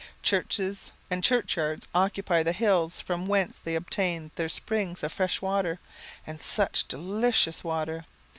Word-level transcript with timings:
Churches 0.23 0.91
and 1.11 1.23
churchyards 1.23 1.87
occupy 1.93 2.41
the 2.41 2.53
hills 2.53 2.99
from 2.99 3.27
whence 3.27 3.59
they 3.59 3.75
obtain 3.75 4.31
their 4.33 4.49
springs 4.49 5.03
of 5.03 5.13
fresh 5.13 5.43
water, 5.43 5.77
and 6.25 6.41
such 6.41 6.87
delicious 6.87 7.63
water! 7.63 8.07